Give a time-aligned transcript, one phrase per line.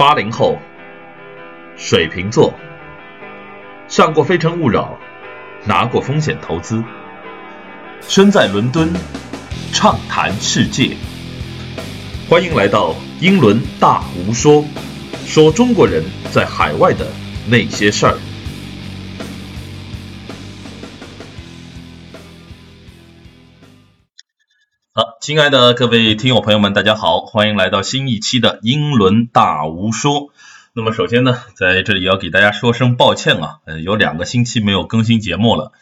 [0.00, 0.58] 八零后，
[1.76, 2.54] 水瓶座，
[3.86, 4.98] 上过《非诚勿扰》，
[5.68, 6.82] 拿过风险投资，
[8.00, 8.90] 身在伦敦，
[9.74, 10.96] 畅谈世界。
[12.30, 14.64] 欢迎来到英伦大无说，
[15.26, 17.06] 说中国人在海外的
[17.46, 18.16] 那些事儿。
[25.20, 30.32] 亲爱的各位听友朋友们，大家好，欢迎来到新一期的英伦大无说。
[30.72, 35.72] 那么首先呢，在这里要给大家说声抱歉啊，呃，有两个星期没有更新节目了，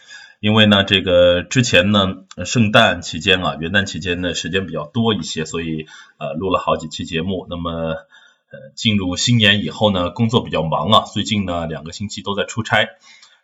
[0.41, 5.87] 因为呢，这个之前呢，圣诞期间啊，元旦期间呢，时间比较多一些，所以
[6.19, 7.47] 呃，录了好几期节目。
[7.49, 12.89] 那么呃，进入新年以后呢，工作比较忙啊，最近呢，两个星期都在出差，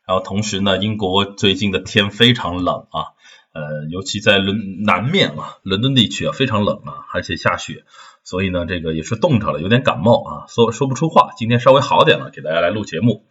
[0.09, 3.14] 然后同时呢，英国最近的天非常冷啊。
[3.55, 7.85] 呃，尤其在伦南面啊，伦敦地区啊非常冷啊，而且下雪，
[8.25, 11.31] 所以呢，这个也是冻着了，有点感冒啊，说说不出话。
[11.39, 13.25] 今天稍微好点了，给大家来录节目。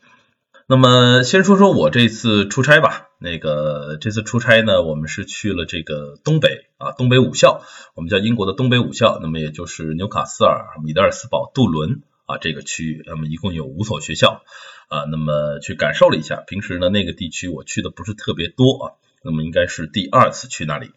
[0.65, 3.09] 那么先说说我这次出差吧。
[3.19, 7.61] 那个这次出差呢，我们是去了这个东北啊，东北五校，
[7.93, 14.41] 我们叫英国的东北五校，那么也就是纽卡斯尔、米德尔斯堡、杜伦啊这个区域，那么一共有五所学校
[14.87, 16.43] 啊，那么去感受了一下。
[16.47, 18.91] 平时呢，那个地区我去的不是特别多啊。
[19.23, 20.91] 那么应该是第二次去那里，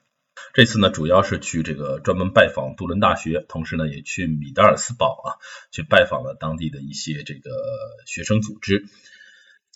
[0.52, 5.28] 这次呢主要是去这个专门拜访杜伦大学，同时呢也去米德尔斯堡啊，
[5.70, 7.50] 去拜访了当地的一些这个
[8.06, 8.86] 学生组织。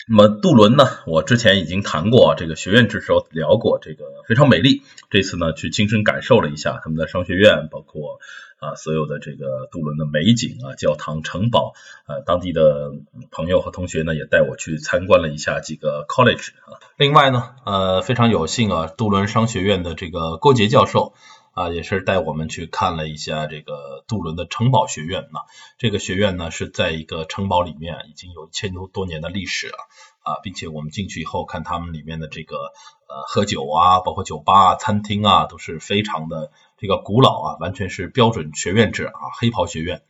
[0.09, 4.83] 那么杜伦呢，我之前已经谈过这个学院之时候聊过，这个非常美丽。
[5.11, 8.21] 这次呢去亲身感受了一下他们的商学院，包括。
[8.61, 11.73] 啊，所有的这个杜伦的美景啊，教堂、城堡，
[12.07, 12.93] 呃，当地的
[13.31, 16.77] 朋友和同学呢，也带我去参观了一下几个 college 啊。
[16.99, 21.15] 另外呢，呃，非常有幸啊，杜伦商学院的这个郭杰教授
[21.53, 25.45] 啊，也是带我们去看了一下这个杜伦的城堡学院啊。
[25.79, 29.77] 这个学院呢，是在一个城堡里面，已经有一千多多年的历史了
[30.23, 36.51] 啊，并且我们进去以后看他们里面的这个呃喝酒啊，包括酒吧啊、餐厅啊，都是非常的。
[36.79, 40.01] 这个古老啊，完全是标准学院制啊，黑袍学院。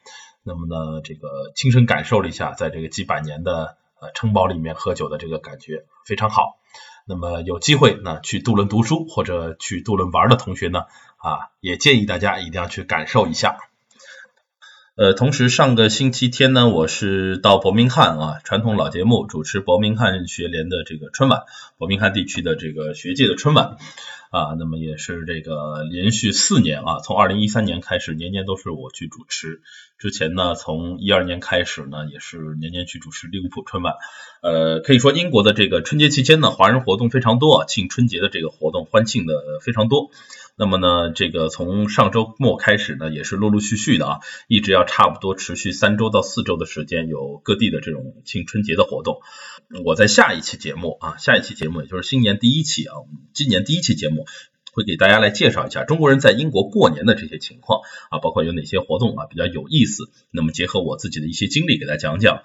[0.44, 6.59] 那么呢，这个亲身感受了一下，在这个几百年的呃城堡里面喝酒的这个感觉非常好。
[7.06, 10.84] 那么有机会呢，去杜伦读书或者去杜伦玩的同学呢，
[11.16, 13.58] 啊，也建议大家一定要去感受一下。
[14.96, 21.44] 呃，同时上个星期天呢，我是到伯明翰啊，传统老节目主持伯明翰学联的这个春晚，
[21.78, 23.78] 伯明翰地区的这个学界的春晚。
[24.30, 29.60] 啊，那么也是这个连续四年啊，从二零一三年开始，年年都是我去主持。
[29.98, 33.94] 之前呢，从一二年开始呢，也是年年去主持利物浦春晚。
[34.40, 40.10] 呃，可以说英国的这个春节期间呢，华人活动非常多啊，庆春节的这个活动欢庆的非常多。
[40.56, 49.20] 那么呢，这个从上周末开始呢，也是陆陆续续的啊，一直要差不多持续三周到四周的时间，有各地的这种庆春节的活动。
[49.84, 52.94] 我在下一期节目啊，下一期节目也就是新年第一期啊，
[53.32, 54.26] 今年第一期节目
[54.72, 57.80] 会给大家来介绍一下中国人在英国过年的这些情况
[58.10, 60.10] 啊，包括有哪些活动啊比较有意思。
[60.30, 62.42] 那么结合我自己的一些经历给大家讲讲。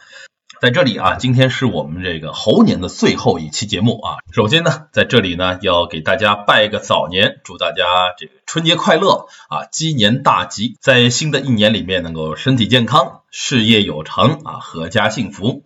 [0.61, 4.17] 在这里啊，今天是我们这个猴年的最后一期节目啊。
[4.33, 7.83] 首先呢，在这里呢，要给大家拜个早年，祝大家
[8.17, 15.63] 这个春节快乐啊，鸡年大吉，在新的一年里面能够身体健康，事业有成啊，阖家幸福。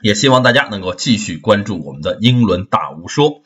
[0.00, 3.42] 也希望大家能够继续关注我们的英伦大无说。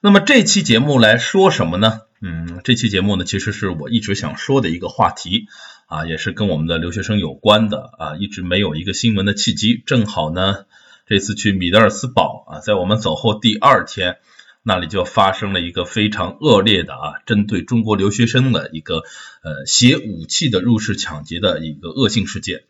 [0.00, 2.00] 那么这期节目来说什么呢？
[2.20, 5.46] 嗯，这期节目呢，其实是我一直想说的一个话题。
[5.88, 10.66] 啊，也是跟我们的留学生有关的啊，一直没有一个新闻的契机，正好呢，
[11.06, 14.18] 这次去米德尔斯堡啊，在我们走后第二天，
[14.62, 19.02] 那里就发生了一个非常恶劣的啊，针对中国留学生的一个
[19.42, 22.64] 呃携武器的入室抢劫的一个恶性事件。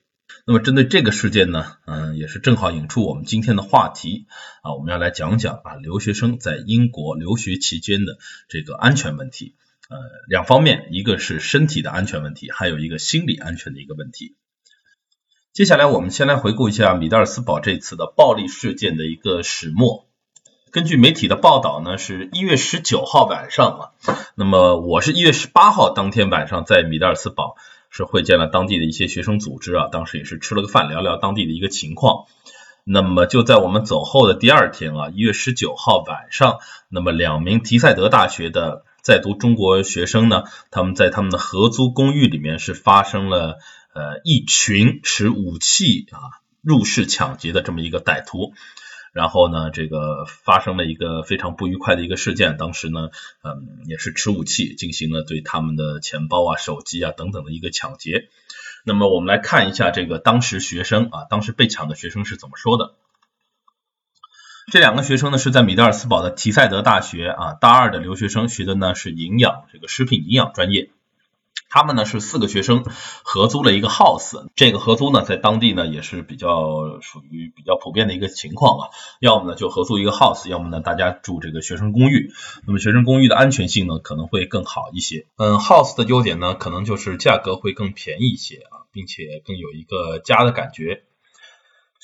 [0.46, 4.26] 那么针对这个事件呢，嗯，也是正好引出我们今天的话题
[4.62, 8.16] 啊，我们要来讲讲啊留学生在英国留学期间的
[8.48, 9.56] 这个安全问题。
[9.88, 9.96] 呃，
[10.28, 14.36] 两方面，一个是身体的安全问题，还有一个心理安全的一个问题。
[15.54, 20.06] 接下来，我们先来回顾一下米德尔斯堡这次的暴力事件的一个始末。
[20.70, 23.66] 根据媒体的报道呢，是一月十九号晚上
[24.04, 27.56] 啊，那么我是一月十八号当天晚上在米德尔斯堡
[27.88, 32.26] 是会见了当地的一些学生组织啊，当时也是吃了个饭，聊聊当地的一个情况。
[32.84, 36.58] 那么就在我们走后的第二天啊，一月十九号晚上，
[36.90, 38.84] 那么两名提赛德大学的。
[39.02, 43.58] 在读中国学生呢，他们在他们的合租公寓里面是发生了
[43.94, 46.20] 呃一群持武器啊
[46.60, 48.52] 入室抢劫的这么一个歹徒，
[49.12, 53.08] 然后呢这个发生了一个非常不愉快的一个事件，当时呢
[53.42, 58.28] 嗯也是持武器进行了对他们的钱包啊手机啊等等的一个抢劫。
[58.84, 62.94] 那么我们来看一下这个当时学生啊，当时被抢的学生是怎么说的。
[64.70, 70.90] 这两个学生呢是在米德尔斯堡的提赛德大学啊，大二的留学生，学的呢是营养这个食品营养专业。
[71.70, 72.84] 他们呢是四个学生
[73.22, 78.88] 合租了一个 house，这个合租呢在当地呢也是比较属于比较普遍的一个情况啊。
[79.20, 82.32] 要么呢就合租一个 house，要么呢大家住这个学生公寓。
[82.66, 85.26] 那么学生公寓的安全性呢可能会更好一些。
[85.36, 91.04] 嗯，house 的优点呢可能就是价格会更便宜一些啊，并且更有一个家的感觉。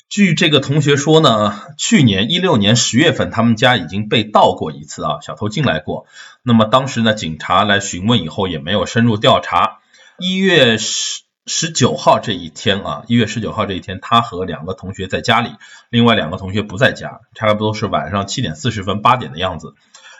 [0.07, 6.05] 据这个同学说呢，去年一六年十月份，他们家已经被盗过一次啊，小偷进来过。
[6.43, 9.79] 那么当时呢，警察来询问以后也没有深入调查。
[10.17, 15.49] 一月十十九号这一天啊，一月十九号这一天，他和两个同学在家里，
[15.89, 19.73] 另外两个同学不在家，差不多是晚上七点四十分八点的样子，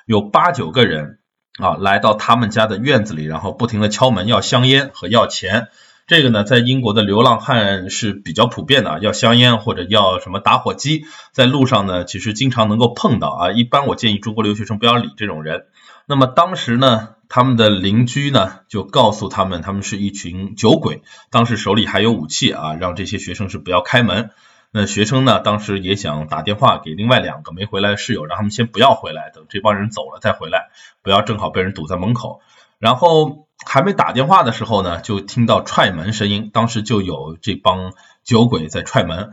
[0.06, 1.20] 有八九个人
[1.60, 5.70] 啊来到他们家的院子里，然后不停的敲门要香烟和要钱。
[6.08, 13.52] 这个呢，在英国的流浪汉是比较普遍的，要香烟或者要什么打火机，在路上呢，其实经常能够碰到啊。
[13.52, 15.66] 一般我建议中国留学生不要理这种人。
[16.06, 24.30] 那么当时呢，他们的邻居呢就告诉他们，他们是一群酒鬼，当时手里还有武器啊，让这些学生是不要开门。
[24.70, 30.70] 那学生呢，当时也想打电话给另外两个没回来的室友，让他们先不要回来，等这帮人走了再回来，
[31.02, 32.42] 不要正好被人堵在门口。
[32.78, 36.50] 然后还没打电话的时候呢，就听到踹门声音。
[36.52, 37.94] 当时就有这帮
[38.24, 39.32] 酒鬼在踹门。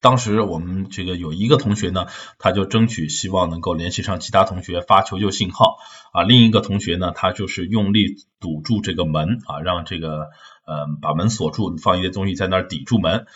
[0.00, 2.06] 当时我们这个有一个同学呢，
[2.38, 5.78] 他就争取希望能够联系上其他同学发求救信号
[6.12, 6.22] 啊。
[6.22, 10.28] 另一个同学呢，他就是用力堵住这个门啊，让这个
[10.66, 13.26] 呃把门锁住，放一些东西在那儿抵住门。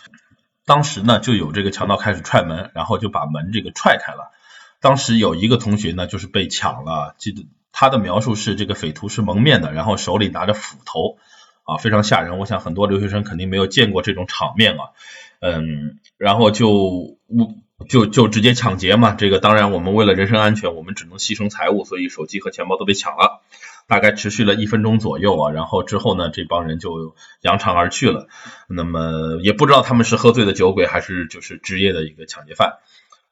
[0.65, 4.31] 当时呢，就有这个强盗开始踹门，然后就把门这个踹开了。
[4.79, 7.47] 当时有一个同学呢，就是被抢了，记得。
[7.71, 11.17] 他的描述是这个匪徒是蒙面的，然后手里拿着斧头
[11.63, 12.37] 啊，非常吓人。
[12.37, 14.91] 我想很多留学生肯定没有见过这种场面啊，
[15.39, 17.17] 嗯，然后就
[17.89, 19.13] 就就直接抢劫嘛。
[19.13, 23.41] 这个当然我们为了人身安全，我们只能牺牲财物，所以手机和钱包都被抢了。
[23.87, 28.27] 大概持续了一分钟左右啊，然后之后呢，这帮人就扬长而去了。
[28.69, 32.77] 那么也不知道他们是喝醉的酒鬼，还是就是职业的一个抢劫犯。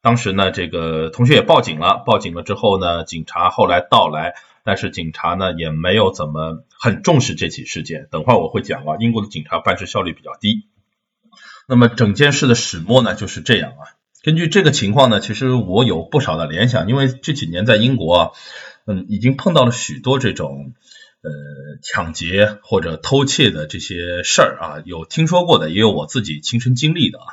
[0.02, 2.04] 当时呢，这个同学也报警了。
[2.06, 8.08] 报警了之后呢，警察后来到来，但是警察呢也没有怎么很重视这起事件。
[8.10, 10.68] 等会儿我会讲啊，英国的警察办事效率比较低。
[11.68, 14.00] 那么整件事的始末呢就是这样啊。
[14.24, 18.32] 根据这个情况呢，其实我有不少的联想，因为这几年在英国啊，
[18.86, 20.74] 嗯，已经碰到了许多这种
[21.22, 21.30] 呃
[21.84, 27.26] 抢劫或者偷窃的这些事儿啊，有听说过的，也有我自己亲身经历的啊。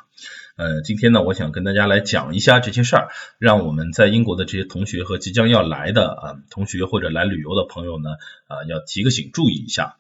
[0.57, 3.09] 呃，今天呢，我想跟大家来讲一下这些事儿，
[3.39, 8.13] 让我们在英国的这些同学和即将要来的啊同学或者来旅游的朋友呢
[8.47, 9.99] 啊，要提个醒，注意一下。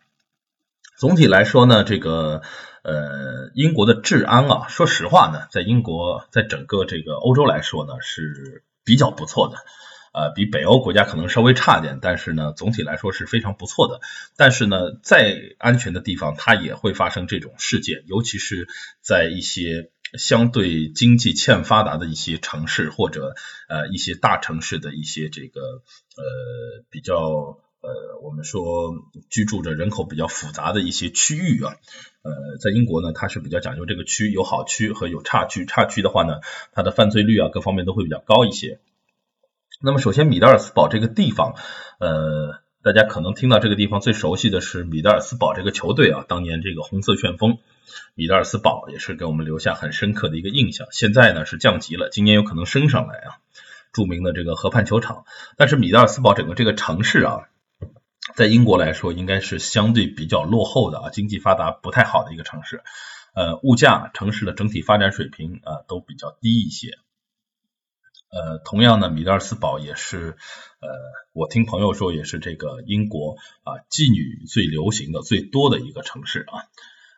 [0.96, 2.40] 总体来说呢，这个
[2.82, 9.58] 呃英国的治安啊，说实话呢，在英国在整个这个欧洲来说呢是比较不错的。
[10.14, 14.00] 呃，比北欧国家可能稍微差点，但是呢，总体来说是非常不错的。
[14.38, 18.66] 但是呢，再安全的地方，它也会发生这种事件，尤其是
[19.02, 23.34] 在一些相对经济欠发达的一些城市，或者
[23.68, 27.16] 呃一些大城市的一些这个呃比较
[27.80, 28.94] 呃我们说
[29.30, 31.74] 居住着人口比较复杂的一些区域啊。
[32.22, 36.40] 呃，在英国呢，它是比较讲究这个区有好区和有差区，差区的话呢，
[36.72, 38.80] 它的犯罪率啊各方面都会比较高一些。
[39.80, 41.54] 那么首先，米德尔斯堡这个地方，
[42.00, 47.58] 呃，大家可能听到这个地方最熟悉的是米德尔斯堡这个球队啊，当年这个红色旋风，
[48.14, 50.86] 米德尔斯堡也是给我们留下很深刻的一个印象。
[50.90, 53.38] 现在呢是降级了，今年有可能升上来啊。
[53.92, 55.24] 著名的这个河畔球场，
[55.56, 57.48] 但是米德尔斯堡整个这个城市啊，
[58.34, 62.82] 在英国来说应该是相对比较落后的啊，经济发达不太好的一个城市，
[63.34, 66.98] 呃，物价、城市的整体发展水平啊都比较低一些。
[68.28, 70.36] 呃，同样呢，米德尔斯堡也是，
[70.80, 70.88] 呃，
[71.32, 76.68] 我听朋友说也是这个英国啊妓女最流行的最多的一个城市啊。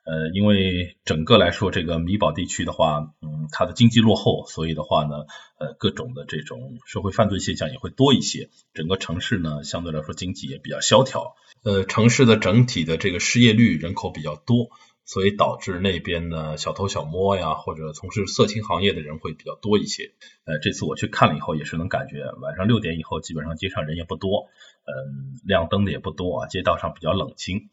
[0.08, 5.26] 呃，因为整个来说，这个米堡地区的话，嗯，它的经济落后，所以的话呢，
[5.58, 8.48] 呃，各种的这种社会犯罪现象也会多一些。
[8.72, 11.34] 整个城市呢，相对来说经济也比较萧条。
[11.62, 14.70] 呃，城市的整体的这个失业率，人口比较多。
[15.04, 20.12] 所以导致那边呢小偷小摸呀，或者从事色情行业的人会比较多一些。
[20.44, 24.48] 呃，这次我去看了以后，也是能感觉晚上六点以后，基本上街上人也不多，
[24.84, 27.70] 嗯，亮灯的也不多啊，街道上比较冷清。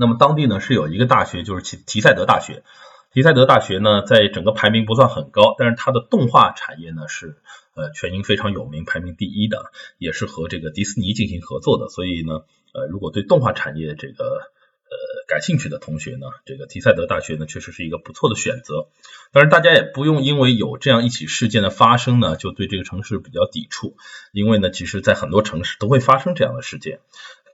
[0.00, 2.64] 那么当地呢是有一个大学，就是提提赛德大学。
[3.12, 7.36] 提赛德大学呢，在整个排名不算很高，但是它的动画产业呢是
[7.74, 11.88] 呃全英非常有名，排名第一的，也是和这个迪士尼进行合作的。
[11.90, 14.94] 所以呢，呃，如果对动画产业这个呃
[15.28, 18.88] 感兴趣的同学呢，这个提赛德大学呢确实是一个不错的选择。
[19.32, 23.96] 当然，大家也不用因为有这样一起事件的发生呢，就对这个城市比较抵触，
[24.32, 27.00] 因为呢，其实在很多城市都会发生这样的事件，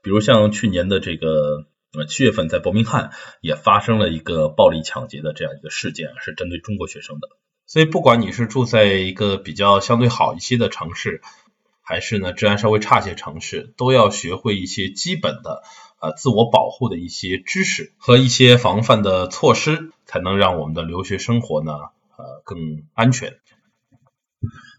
[0.02, 1.64] 比如像去年的这个
[1.96, 7.28] 那么七月份在伯明翰也发生了一个暴力抢劫的这样一个事件，是针对中国学生的。
[7.64, 11.22] 所以，不管你是住在一个比较相对好一些的城市，
[11.80, 15.62] 还是呢治安稍微差些城市，都要学会一些基本的。
[15.98, 21.72] 呃，自我保护的一些知识和一些防范的措施，才能让我们的留学生活呢，
[22.18, 23.38] 呃，更安全。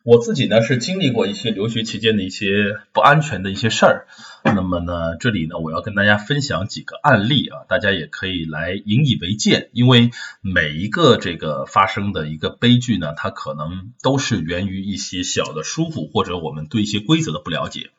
[0.07, 4.07] 我自己呢是经历过一些留学期间的一些不安全的一些事儿，
[4.45, 17.89] 那么呢，这里呢我要跟大家分享几个案例啊，大家也可以来引以为戒，因为每一个这个发生的一个悲剧呢，它可能都是源于一些小的疏忽或者我们对一些规则的不了解。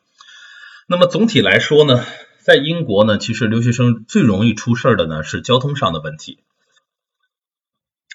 [0.87, 2.03] 那么总体来说呢。
[2.41, 6.39] 在英国呢，其实留学生最容易出事儿的呢是交通上的问题。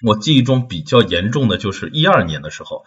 [0.03, 2.83] 我记忆中比较严重的就是一二年的时候，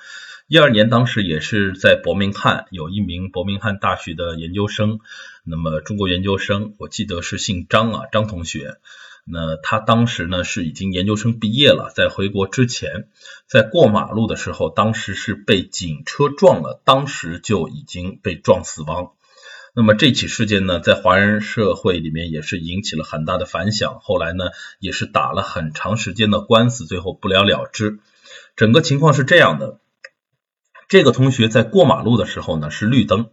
[0.49, 5.01] 一二年当时也是在伯明翰有一名伯明翰大学的研究生，
[5.45, 8.77] 那么中国研究生，我记得是姓张啊，张同学。
[9.27, 13.09] 那他当时呢是已经研究生毕业了，在回国之前，
[13.47, 19.13] 在过马路的时候，当时是被警车撞了，当时就已经被撞死亡。
[19.75, 24.47] 那么这起事件呢，在华人社会里面也是引起了很大的反响，后来呢，
[24.81, 27.99] 也是打了很长时间的官司，最后不了了之。
[28.57, 29.79] 整个情况是这样的：
[30.89, 33.31] 这个同学在过马路的时候呢是绿灯，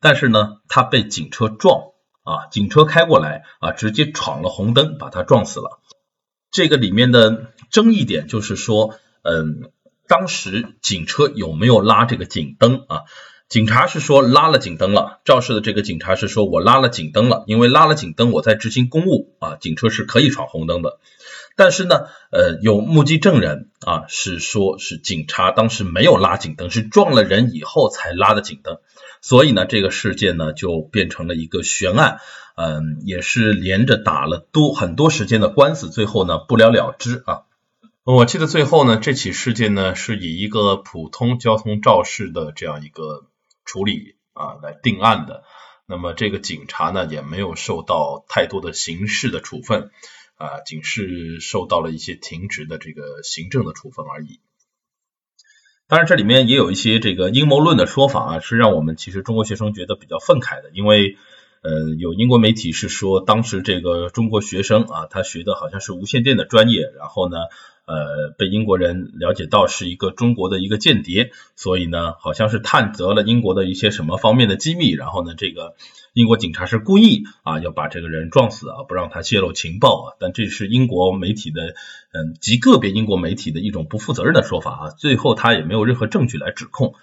[0.00, 1.90] 但是呢他被警车撞
[2.22, 5.80] 啊，警车开过来啊，直接闯了红灯，把他撞死了。
[6.50, 9.70] 这个里面的争议点就是说，嗯，
[10.08, 13.02] 当时警车有没有拉这个警灯啊？
[13.46, 20.98] 警察是说拉了警灯了，肇事的这个警察是说我拉了警灯了，因为拉了警灯我在执行公务啊，警车是可以闯红灯的。
[21.56, 28.78] 但是呢，呃，有目击证人啊是说是警察当时没有拉警灯，是撞了人以后才拉的警灯，
[29.20, 32.18] 所以呢这个事件呢就变成了一个悬案，
[32.56, 37.42] 嗯，也是连着打了多很多时间的官司，最后呢不了了之啊。
[38.04, 43.26] 我记得最后呢这起事件呢是以一个普通交通肇事的这样一个。
[43.66, 45.42] 处理啊来定案的，
[45.86, 49.90] 那么这个警察呢也没有受到太多的刑事的处分
[50.44, 54.40] 啊，仅是受到了一些停职的这个行政的处分而已。
[55.88, 61.16] 当然这里面也有一些这个阴谋论的说法啊，是让我们其实中国学生觉得比较愤慨的，因为
[61.62, 67.36] 呃有英国媒体是说当时这个中国学生啊他学的好像是无线电的专业，然后呢。
[67.86, 75.74] 呃，被英国人了解到是一个中国的一个间谍，所以呢，好像是探得了英国的一些什么方面的机密，然后呢，这个
[76.14, 80.06] 英国警察是故意啊要把这个人撞死啊，不让他泄露情报啊。
[80.20, 81.74] 但这是英国媒体的，
[82.12, 84.90] 嗯，极个别英国媒体的一种不负责任的说法啊。
[84.96, 86.94] 最后他也没有任何证据来指控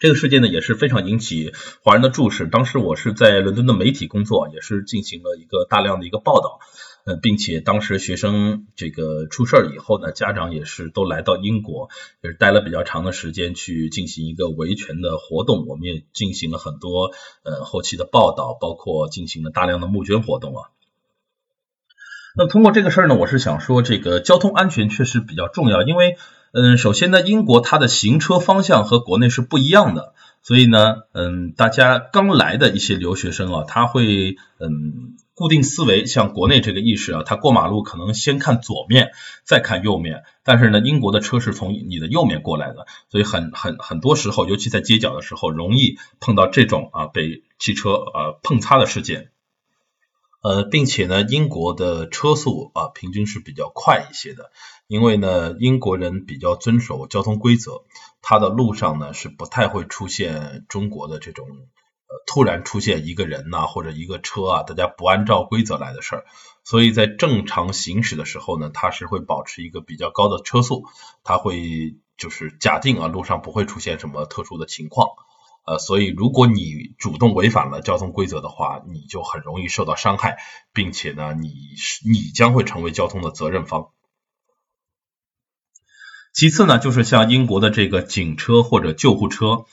[0.00, 1.52] 这个事件呢，也是非常引起
[1.84, 2.48] 华人的注视。
[2.48, 6.58] 当时我是在伦敦的媒体工作，也是进行了一个大量的一个报道。
[7.04, 11.88] 呃，并且当时学生这个出事儿以后呢，家长也是都来到英国，
[12.22, 15.66] 也是待了比较长的时间去进行一个维权的活动。
[15.66, 17.10] 我们也进行了很多
[17.42, 20.70] 呃后期的报道，包括进行了大量的募捐活动啊。
[22.36, 26.16] 那通过这个事儿呢，我是想说，这个交通安全确实比较重要，因为
[26.52, 35.16] 嗯，首先呢，英国它的行车方向和国内是不一样的，所以呢，嗯，大家刚来的一些留学生啊，他会嗯。
[35.42, 39.10] 固定思维，像国内这个意识啊，他过马路可能先看左面，
[39.42, 40.22] 再看右面。
[40.44, 49.30] 但是呢，英国的车是从你的右面过来的，所以很很很多时候，尤其在街角的时候，容易碰到这种啊被汽车呃碰擦的事件。
[50.42, 54.52] 呃，并且呢，英国的车速啊平均是比较快一些的，
[54.86, 57.82] 因为呢，英国人比较遵守交通规则，
[58.22, 61.48] 他的路上呢是不太会出现中国的这种。
[62.26, 66.24] 突然出现一个人呐，或者一个车啊，大家不按照规则来的事儿，
[66.64, 70.84] 所以在正常行驶的时候呢，它是会保持一个比较高的车速，
[71.24, 75.08] 它会就是假定啊路上不会出现什么特殊的情况，
[75.66, 80.38] 呃，所以如果你主动违反了交通规则的话，你就很容易受到伤害，
[80.72, 83.90] 并且呢，你是你将会成为交通的责任方。
[86.32, 89.66] 其次呢，就是像英国的这个警车或者救护车。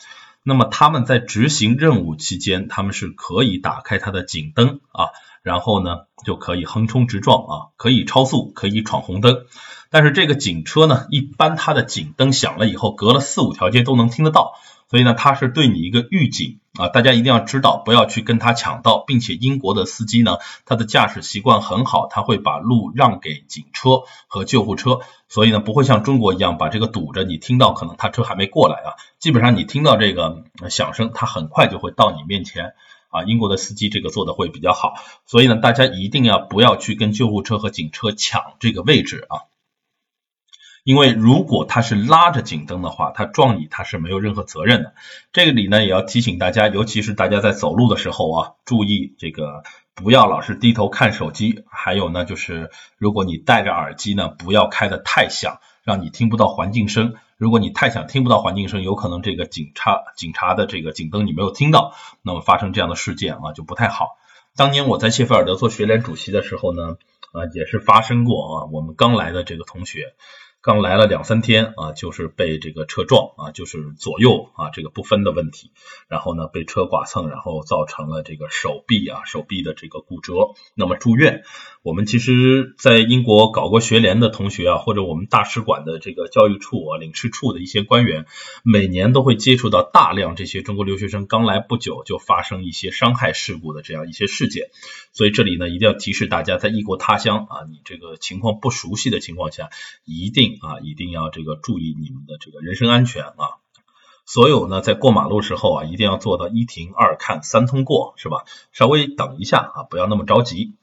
[0.43, 5.10] 那么他们在执行任务期间，他们是可以打开它的警灯啊，
[5.43, 9.46] 然后呢就可以横冲直撞啊，可以超速，可以闯红灯。
[9.91, 14.53] 但是这个警车呢，一般它的警灯响了以后，隔了四五条街都能听得到，
[14.89, 32.74] 所以呢，它是对你一个预警啊，大家一定要知道，不要去跟他抢道，并且英国的司机呢，他的驾驶习惯很好，他会把路让给警车和救护车，所以呢，不会像中国一样把这个堵着，你听到可能他车还没过来啊，基本上你听到这个响声，他很快就会到你面前。
[33.12, 34.93] 啊，英国的司机这个做的会比较好，
[35.25, 39.49] 所以呢，大家一定要不要去跟救护车和警车抢这个位置啊，
[40.89, 44.96] 因为如果他是拉着警灯的话，他撞你他是没有任何责任的。
[45.31, 49.62] 这个里呢也要提醒大家，尤其是大家在走路的时候啊，注意这个
[49.93, 57.13] 不要老是低头看手机，还有呢就是如果你戴着耳机呢，不要开的太响，让你听不到环境声。
[57.38, 61.93] 如果你太想听不到环境声，有可能这个警察警察的这个警灯你没有听到，
[62.24, 64.17] 那么发生这样的事件啊就不太好。
[64.55, 66.98] 当年我在谢菲尔德做学联主席的时候呢，
[67.31, 70.15] 啊也是发生过啊，我们刚来的这个同学。
[70.62, 75.72] 刚来了两三天啊，就是被这个车撞啊，就是左右啊这个不分的问题，
[76.10, 80.34] 然后呢被车剐蹭，然后造成了这个手臂啊手臂的这个骨折，
[80.75, 81.44] 那么住院。
[81.89, 88.27] 我们其实，在英国搞过学联的同学啊，或者我们大使馆的这个教育处啊领事处的一些官员，
[88.63, 94.69] 每年都会接触到大量这些中国留学生刚来不久就发生一些伤害事故的这样一些事件，
[95.13, 99.72] 所以这里呢一定要提示大家，在异国他乡啊，你这个情况不熟悉的情况下，
[100.05, 100.60] 一定。
[100.62, 103.63] 啊，一定要这个注意你们的这个人身安全啊！
[104.25, 108.43] 所有呢，在过马路时候啊，一定要做到一停二看三通过，是吧？
[108.74, 110.74] 稍微等一下啊，不要那么着急。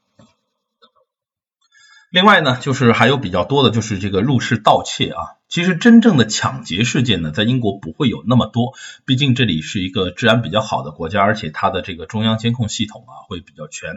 [2.16, 5.36] 另外呢，就是还有比较多的，就是这个入室盗窃啊。
[5.50, 8.72] 其实真正的抢劫事件呢，在英国不会有那么多，
[9.04, 13.90] 毕竟这里是一个治安比较好的国家，而且它的这个中央监控系统啊会比较全。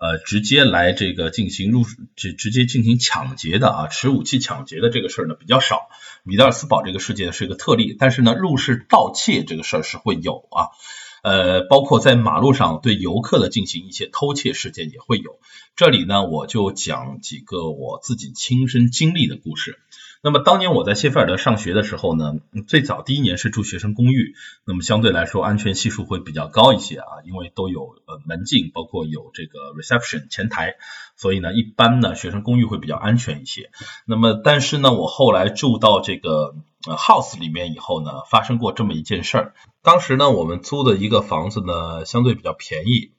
[0.00, 1.84] 呃，直接来这个进行入
[2.16, 5.90] 直直接进行抢劫的啊，持武器抢劫的这个事儿呢比较少。
[6.24, 10.74] 米德尔斯堡这个事件是一个特例，但是呢，入室盗窃这个事儿是会有啊。
[11.22, 15.38] 呃，包括在马路上对游客的进行一些偷窃事件也会有。
[15.76, 19.78] 这里呢，我就讲几个我自己亲身经历的故事。
[20.22, 22.34] 那么当年我在谢菲尔德上学的时候呢，
[22.66, 24.34] 最早第一年是住学生公寓，
[24.66, 30.74] 那么相对来说安全系数会比较高一些啊，因为都有呃门禁，包括有这个 reception 前台，
[31.16, 33.70] 所以呢一般呢学生公寓会比较安全一些。
[34.04, 36.54] 那么但是呢我后来住到这个
[36.86, 39.54] 呃 house 里面以后呢，发生过这么一件事儿。
[39.82, 43.12] 当时呢我们租的一个房子呢相对比较便宜。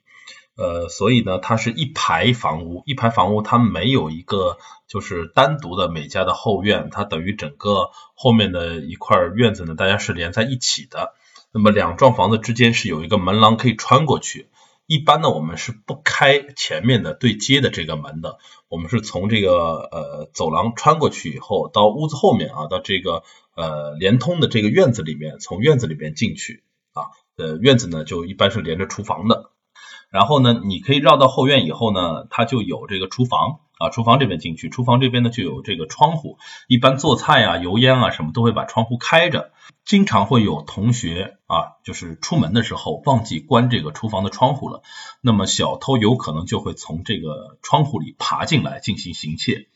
[0.54, 11.14] 呃，所以呢，它是一排房屋，一排房屋它没有一个就是单独的每家的后院，它等于整个后面的一块院子呢，大家是连在一起的。
[11.54, 14.50] 那么两幢房子之间是有一个门廊可以穿过去。
[14.86, 18.36] 一般呢，我们是不开前面的对接的这个门的，
[18.68, 23.22] 我们是从这个呃走廊穿过去以后，到屋子后面啊，到这个
[23.54, 27.12] 呃连通的这个院子里面，从院子里面进去啊。
[27.36, 29.50] 呃，院子呢就一般是连着厨房的。
[30.10, 36.36] 然后呢，你可以绕到后院以后呢，它就有这个厨房啊，厨房这边进去，厨房这边呢就有这个窗户，
[36.68, 39.52] 一般做菜啊、油烟啊什么都会把窗户开着，
[39.86, 44.82] 经常会有同学啊，就是出门的时候忘记关这个厨房的窗户了，
[45.22, 49.66] 那么小偷有可能就会从这个窗户里爬进来进行行窃。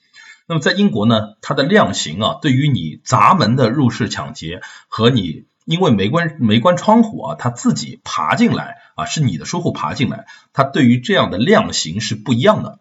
[0.46, 5.46] 那么在英国呢，它的量刑啊，对于你砸门的入室抢劫和你。
[5.66, 12.78] 因为没关没关窗户啊，他自己爬进来啊，是你的疏忽爬进来，他对于这样的量刑是不一样的，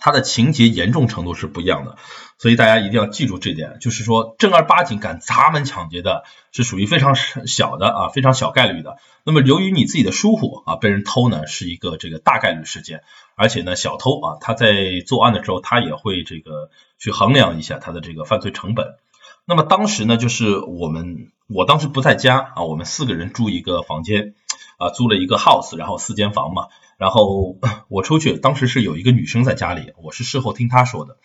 [0.00, 1.96] 他的情节严重程度是不一样的，
[2.38, 8.96] 所以大家一定要记住这点，就是说正儿八经敢砸门抢劫的，是属于非常小的啊，非常小概率的。
[9.24, 13.02] 那么由于你自己的疏忽啊，被人偷呢，是一个这个大概率事件，
[13.34, 18.96] 而且呢，小偷啊，他在作案的时候，他也会这个去衡量一下他的这个犯罪成本。
[19.44, 24.34] 那么当时呢，就是我们，我当时不在家啊，我们四个人住一个房间，
[24.76, 27.56] 啊，租了一个 house，然后四间房嘛，然后
[27.88, 31.16] 我出去，当时是有一个女生在家里，我是事后听她说的。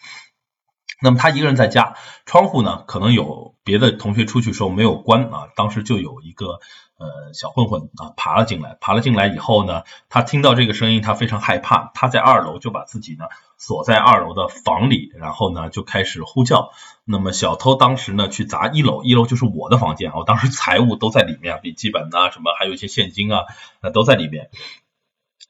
[1.02, 6.60] 那么她一个人在家，窗户呢，可能有别的同学出去时候没有关啊，当时就有一个。
[6.96, 13.26] 呃，小混混啊，爬了进来，爬了进来以后呢，他听到这个声音，他非常害怕，他在二楼就把自己呢
[13.58, 16.70] 锁在二楼的房里，然后呢就开始呼叫。
[17.04, 23.42] 那么小偷当时呢去砸一楼，一楼就是我的房间，我当时财物都在里面，笔记本啊什么，还有一些现金啊，
[23.82, 24.50] 那都在里面。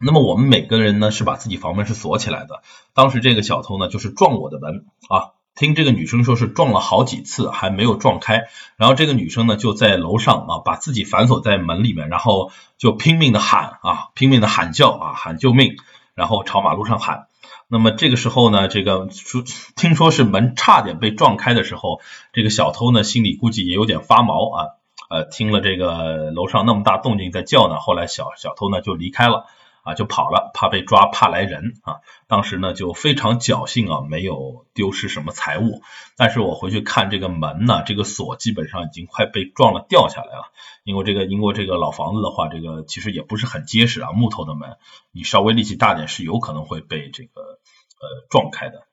[0.06, 2.62] 那么我们每个人呢是把自己房门是锁起来的，
[2.94, 5.32] 当时这个小偷呢就是撞我的门啊。
[5.56, 15.76] 听这个女生说，是撞了好几次还没有撞开，然后这个女生呢就在楼上啊，把自己反锁在门里面，然后就拼命的喊啊，拼命的喊叫啊，喊救命，
[16.16, 17.28] 然后朝马路上喊。
[17.68, 19.44] 那么这个时候呢，这个说
[19.76, 22.02] 听说是门差点被撞开的时候，
[22.34, 24.66] 这个小偷呢心里估计也有点发毛啊，
[25.12, 29.46] 呃，听了这个楼上那么大动静在叫呢，后来小小偷呢就离开了。
[29.84, 31.98] 啊，就跑了，怕被抓，怕来人啊。
[32.28, 35.82] 当时呢，就非常侥幸啊，没有丢失什么财物。
[36.16, 40.52] 但是我回去看这个门呢，这个锁基本上已经快被撞了，掉下来了。
[40.86, 44.78] 因为这个，因为这个老房子的话，这个其实也不是很结实啊，木头的门，
[45.12, 48.88] 你稍微力气大点，是有可能会被这个呃撞开的。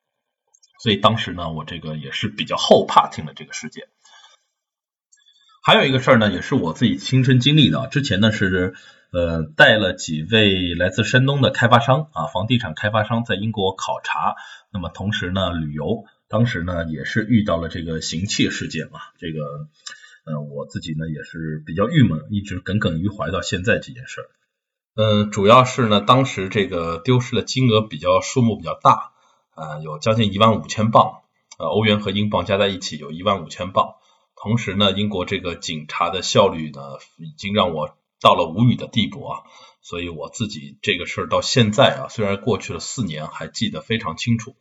[0.81, 3.85] 所以当时呢，我这个也是比较后怕听了这个事件。
[5.63, 8.75] 还有一个事儿呢，也是我自己亲身经历的，之前呢是。
[9.13, 14.37] 呃，带了几位来自山东的开发商啊，房地产开发商在英国考察，
[14.73, 19.41] 那么同时呢旅游，当时呢也是遇到了这个行窃事件嘛，这个
[20.25, 24.27] 呃我自己呢也是比较郁闷，一直耿耿于怀到现在这件事儿。
[24.95, 29.11] 嗯，主要是呢当时这个丢失的金额比较数目比较大，
[29.57, 31.23] 啊有将近一万五千镑，
[31.59, 33.97] 呃欧元和英镑加在一起有一万五千镑，
[34.37, 36.81] 同时呢英国这个警察的效率呢
[37.19, 37.97] 已经让我。
[38.21, 39.39] 到了无语的地步啊，
[39.81, 44.57] 所以我自己这个事儿到现在啊，虽然过去了四年，还记得非常清楚。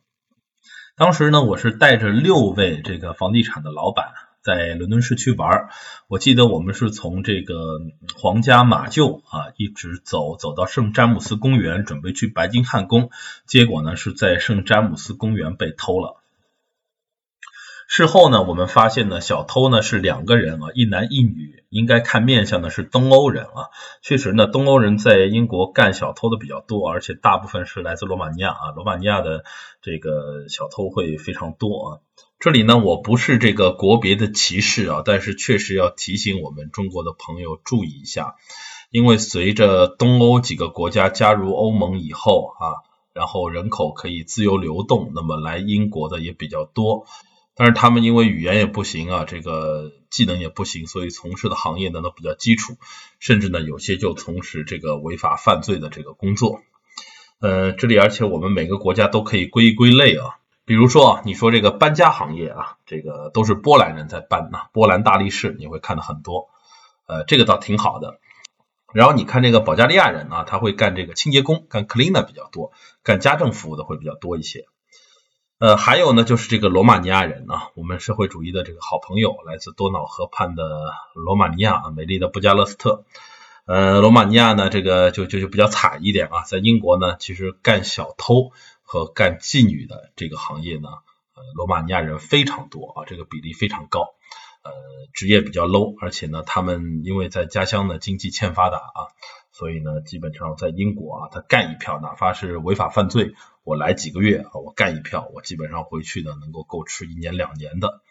[0.96, 5.68] 当时呢，我是带着六位这个房地产的老板在伦敦市区玩，
[6.08, 7.80] 我记得我们是从这个
[8.16, 13.10] 皇家马厩啊一直走走到圣詹姆斯公园，准备去白金汉宫，
[13.46, 16.19] 结果呢是在圣詹姆斯公园被偷了。
[17.92, 23.74] 事后呢，我们发现呢，小偷呢是两个人啊，一男一女，应该看面相呢是东欧人啊。
[24.00, 29.42] 确实呢，东欧人在英国干小偷的比较多，而且大部分是来自罗马尼亚啊，罗马尼亚的
[29.82, 31.98] 这个小偷会非常多啊。
[32.38, 38.36] 这里呢，我不是这个国别的歧视啊，但是确实要提醒我们中国的朋友注意一下，
[38.92, 47.04] 因为随着东欧几个国家加入欧盟以后啊，然后人口可以自由流动，那么来英国的也比较多。
[47.54, 52.76] 但是他们因为语言也不行啊，这个技能也不行，所以从事的行业呢都比较基础，
[53.18, 56.62] 甚至呢有些就从事这个违法犯罪的这个工作。
[57.40, 66.48] 呃，这里而且我们每个国家都可以归一归类啊，比如说，你说这个搬家行业啊，这个都是波兰人在搬呐，波兰大力士你会看到很多，
[67.06, 68.20] 呃，这个倒挺好的。
[68.92, 74.66] 然后你看这个保加利亚人啊，他会干这个清洁工，干 cleaner 比较多，干家政服务的会比较多一些。
[75.60, 83.04] 呃，还有呢，就是这个罗马尼亚人啊，我们社会主义的这个好朋友，来自多瑙河畔的罗马尼亚啊，美丽的布加勒斯特。
[83.66, 90.88] 呃，罗马尼亚呢，这个就就就比较惨一点啊，在英国呢，其实干小偷和干妓女的这个行业呢，
[91.34, 94.14] 呃，罗马尼亚人非常多啊，这个比例非常高。
[94.62, 94.72] 呃，
[95.12, 99.12] 职业比较 low，而且呢，他们因为在家乡呢经济欠发达啊。
[99.52, 108.02] 所以呢，基本上在英国啊，他干一票，哪怕是违法犯罪，我来几个月啊，我干一票，我基本上回去呢能够够吃一年两年的。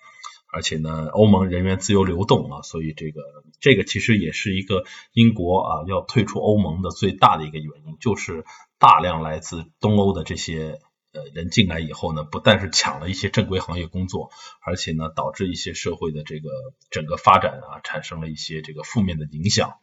[0.52, 3.22] 而且呢，欧盟人员自由流动啊，所以这个
[3.60, 4.84] 这个其实也是一个
[5.14, 8.46] 英国啊要退出欧盟的最大的一个原因，就是
[8.80, 10.80] 大量来自东欧的这些
[11.14, 14.32] 呃人进来以后呢，不但是抢了一些正规行业工作，
[14.66, 16.50] 而且呢导致一些社会的这个
[16.90, 19.76] 整个发展啊产生了一些这个负面的影响。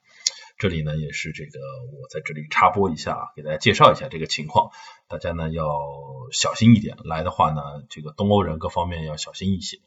[0.58, 1.58] 这里呢也是这个，
[1.92, 4.70] 我在这里插播一下，给大家介绍一下这个情况。
[5.06, 5.66] 大家呢要
[6.32, 9.78] 小心一点，来的话呢，这个东欧人各方面要小心一些。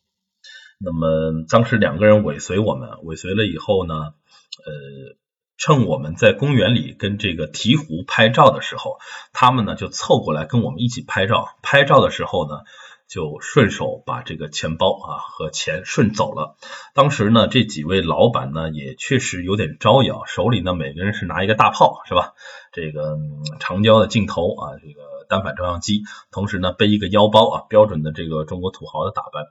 [0.80, 5.16] 那么当时两个人尾随我们，尾随了以后呢，呃，
[5.58, 9.00] 趁我们在公园里跟这个鹈鹕拍照的时候，
[9.34, 11.58] 他们呢就凑过来跟我们一起拍照。
[11.62, 12.62] 拍照的时候呢。
[13.10, 16.56] 就顺手把这个钱包啊和钱顺走了。
[16.94, 22.36] 当时呢，这几位老板呢也确实有点招摇，手里呢每个人是拿一个大炮，是吧？
[22.72, 23.18] 这个
[23.60, 29.48] 长焦的镜头啊，这个单反照相机，同时呢背一个腰包啊，标准的这个中国土豪的打扮。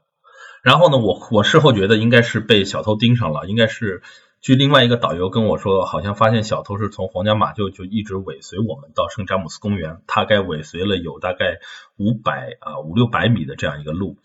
[0.62, 4.02] 然后呢，我我事后觉得应该是被小偷盯上了，应该是。
[4.40, 11.58] 据另外一个导游跟我说，好像发现小偷是从皇家马厩就一直尾随我们到圣詹姆斯公园，大概尾随了有大概
[11.96, 14.16] 五百啊五六百米的这样一个路。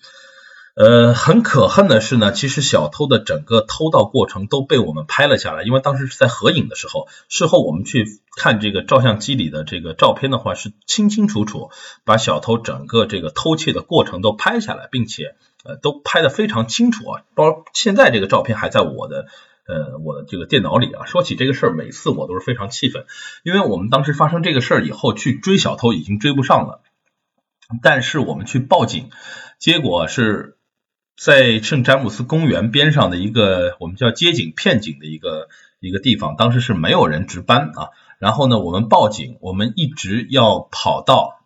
[0.76, 8.06] 呃，很可恨的是呢，其实小偷的整个偷盗过程都被我们拍了下来，因为当时是在合影的时候，事后我们去
[8.38, 11.70] 看这个照相机里的这个照片的话，是清清楚楚
[12.06, 19.26] 把小偷整个这个偷窃的过程都拍下来，并且呃都拍的非常清楚啊，包现在这个照片还在我的。
[19.66, 23.06] 呃，我的这个电脑里啊，说起这个事儿，每次我都是非常气愤，
[23.44, 26.82] 因为我们当时发生这个事儿以后，去追小偷已经追不上了，
[27.82, 29.10] 但是我们去报警，
[29.60, 30.58] 结果是
[31.16, 35.48] 在圣詹姆斯公园边上的一个我们叫街警片警的一个
[35.80, 41.40] 一个地方，当时是没有人值班啊，然后呢，我们报警，我们一直要跑到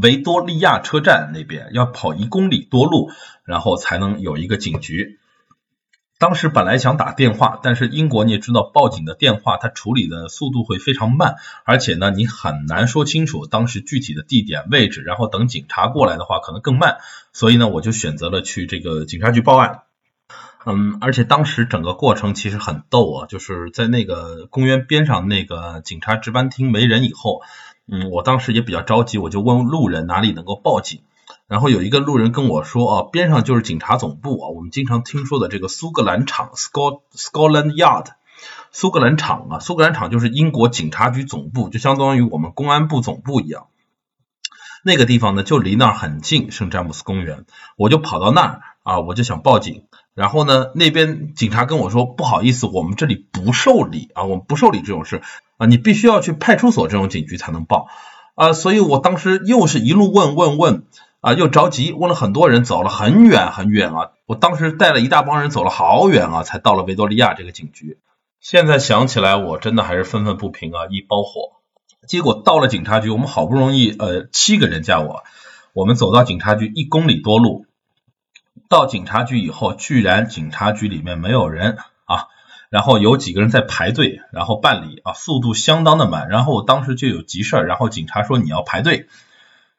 [0.00, 3.10] 维多利亚车站那边，要跑一公里多路，
[3.44, 5.18] 然后才能有一个警局。
[6.18, 16.96] 当时本来想打电话，但是英国你也知道，报警的电话它处理的速度会非常慢，而且呢，你很难说清楚当时具体的地点位置，然后等警察过来的话可能更慢，
[17.34, 19.82] 所以呢，我就选择了去这个警察局报案。
[20.64, 27.42] 嗯，而且当时整个过程其实很逗啊，就是在那个公园边上那个警察值班厅没人以后，
[27.86, 31.02] 嗯，我当时也比较着急，我就问路人哪里能够报警。
[31.48, 38.06] 然后有一个路人跟我说啊，边上就是警察总部啊，我们经常听说的这个苏格兰场 （Scotland Yard），
[38.72, 43.68] 苏格兰场啊，苏格兰场就是英国警察局总部，就相当于我们公安部总部一样。
[44.84, 47.44] 那个地方呢，就离那儿很近，圣詹姆斯公园，
[47.76, 49.84] 我就跑到那儿啊，我就想报警。
[50.14, 55.22] 然后呢，那边警察跟我说，不好意思，我们这里不受理啊，我们不受理这种事
[55.58, 57.86] 啊，你必须要去派出所这种警局才能报
[58.34, 58.52] 啊。
[58.52, 60.82] 所以我当时又是一路问问问。
[61.26, 64.12] 啊，又着急，问了很多人，走了很远很远啊！
[64.26, 67.98] 我当时带了一大帮人走了好远啊，才到了维多利亚这个警局。
[68.40, 71.56] 现在想起来，我真的还是愤愤不平啊，一包火。
[72.06, 75.24] 结果到了警察局，我们好不容易呃七个人加我，
[75.72, 77.66] 我们走到警察局一公里多路，
[78.68, 82.28] 到警察局以后，居然警察局里面没有人啊，
[82.70, 86.28] 然后有几个人在排队，然后办理啊，速度相当的慢。
[86.28, 89.08] 然后我当时就有急事儿，然后警察说你要排队。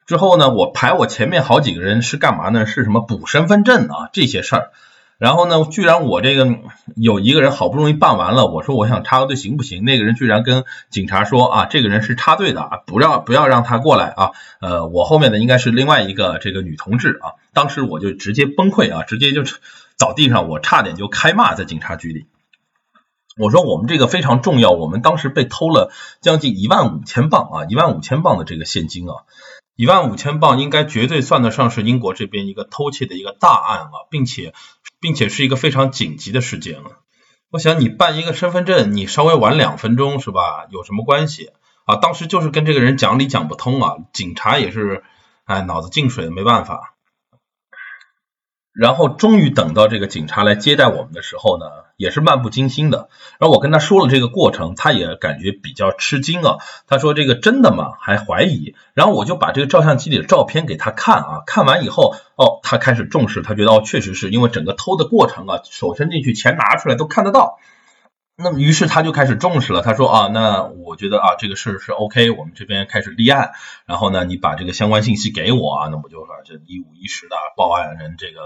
[0.08, 2.64] 之后呢，我排我前面好几个人是干嘛呢？
[2.64, 4.70] 是什么补身份证啊这些事儿。
[5.18, 6.48] 然后呢，居然我这个
[6.96, 9.84] 有一个人好不容易办完了，我说我想插个队行不行？
[9.84, 14.30] 那个人居然跟警察说啊，这个人是插队的啊，不要不要让他过来啊。
[14.62, 17.36] 呃，我后面的应该是另外一个这个女同志啊。
[17.52, 19.42] 当时我就直接崩溃啊，直接就
[19.98, 22.28] 倒地上，我差点就开骂在警察局里。
[23.36, 25.92] 我说我们这个非常重要，我们当时被偷了
[26.22, 29.28] 将近一万五千镑啊，一万五千镑的这个现金啊。
[29.78, 34.52] 一万五千镑应该绝对算得上是英国这边一个偷窃的一个大案啊，并且
[35.00, 36.98] 并且是一个非常紧急的事件了。
[37.50, 40.66] 我想你办一个身份证，你稍微晚两分钟是吧？
[40.70, 41.52] 有什么关系
[41.84, 41.94] 啊？
[41.94, 45.04] 当时就是跟这个人讲理讲不通啊，警察也是
[45.44, 46.96] 哎脑子进水，没办法。
[48.78, 53.08] 然后终于等到这个警察来接待我们的时候呢，也是漫不经心的。
[53.40, 56.58] 然后我跟他说了这个过程，他也感觉比较吃惊啊。
[56.86, 57.94] 他说：“这个真的吗？
[57.98, 61.42] 还怀疑？”然后我就把这个照相机里的照片给他看啊。
[61.44, 67.58] 看完以后，哦，他开始重视，他觉得哦，确实是因为整个偷的过程啊，手伸进去，钱拿出来都看得到。
[68.40, 69.82] 那么于是他就开始重视了。
[69.82, 73.50] 他说：“啊，那我觉得啊，这个事儿是 OK，我们这边开始立案。
[73.84, 78.40] 然后呢，你把这个相关信息给我啊，那我就说这一五一十的报案人这个。”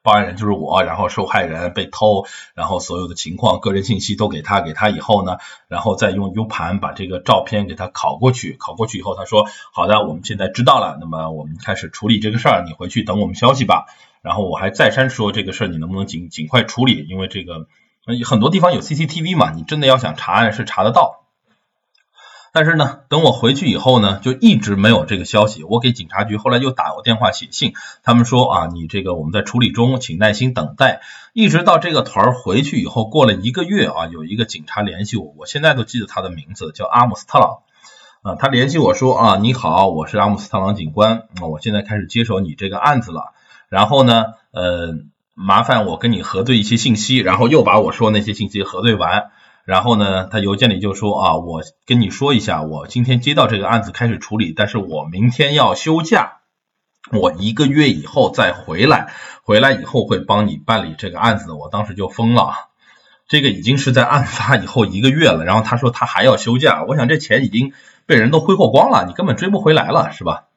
[0.00, 13.86] 报案人就是我，然后受害人被偷，然后所有的情况、个人信息都给他，给他以后呢，然后再用 U 盘把这个照片给他拷过去，拷过去以后，他说好的，我们现在知道了，那么我们开始处理这个事儿，你回去等我们消息吧。
[14.22, 17.04] 然后我还再三说这个事儿，你能不能尽尽快处理？
[17.08, 17.66] 因为这个
[18.24, 21.24] 很多地方有 CCTV 嘛，你真的要想查案是查得到。
[22.50, 25.64] 但是呢，等我回去以后呢，就一直没有这个消息。
[25.64, 31.02] 我给警察局后来又打过电话、写信，他们说啊，你这个我们在处理中，请耐心等待。
[31.34, 37.58] 一直到这个团儿回去以后，过了一个月啊，有一个警察联系我，我现在都记得他的名字，叫阿姆斯特朗
[38.22, 38.34] 啊。
[38.36, 43.34] 他联系我说啊，你好，我是阿姆斯特朗警官，我现在开始接手你这个案子了。
[43.68, 44.94] 然后呢，呃，
[45.40, 49.30] 麻烦我跟你核对一些信息，然后又把我说那些信息核对完。
[49.64, 56.38] 然后呢，他邮件里就说啊，我跟你说一下，我今天接到这个案子开始处理，但是我明天要休假，
[57.12, 59.12] 我一个月以后再回来，
[59.44, 61.52] 回来以后会帮你办理这个案子。
[61.52, 62.52] 我当时就疯了，
[63.28, 67.74] 这个已经是在案发以后一个月了，然后他说他还要休假，我想这钱已经
[68.06, 70.47] 被人都挥霍光了，你根本追不回来了，是吧？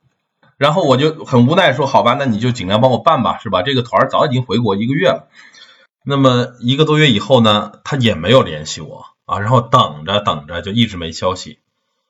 [0.61, 3.63] 然后我就很无奈说，好吧，那你就尽量帮我办吧，是吧？
[3.63, 5.27] 这个团儿早已经回国一个月了。
[6.05, 11.57] 那么一个多月以后呢，他也没有联系我啊，然后等着等着就一直没消息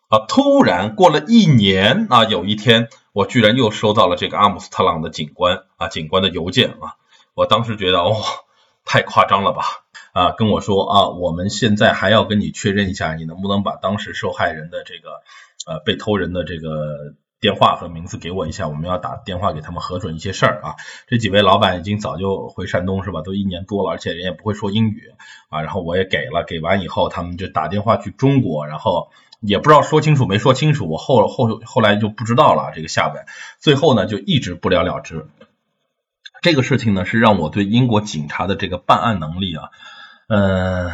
[0.10, 0.26] 啊。
[0.28, 7.00] 突然过了一年啊，有一天我居然又收到了这个阿姆斯特朗的警官啊警官的邮件啊，
[7.34, 8.18] 我当时觉得哦，
[8.84, 9.64] 太夸张了吧
[10.12, 15.22] 啊，跟我说啊，我们现在还要跟你确认一下，你能不能把当时受害人的这个
[15.66, 17.14] 呃被偷人的这个。
[17.42, 20.76] 电话和名字给我一下，我们要打电话给他们核准一些事儿啊。
[21.08, 23.22] 这几位老板已经早就回山东是吧？
[23.24, 25.12] 都一年多了，而且人也不会说英语
[25.50, 25.62] 啊。
[25.64, 30.88] 然后我也给了，给完以后他们就打电话去中国，然后也不知道说清楚没说清楚。
[30.88, 33.26] 我后后后来就不知道了这个下文，
[33.58, 35.26] 最后呢就一直不了了之。
[36.44, 39.72] 这个事情呢是让我对英国警察的这个办案能力啊，
[40.28, 40.92] 嗯，